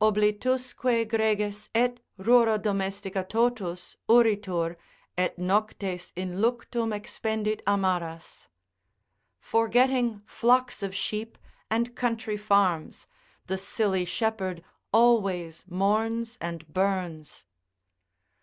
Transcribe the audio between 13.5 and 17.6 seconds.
silly shepherd always mourns and burns.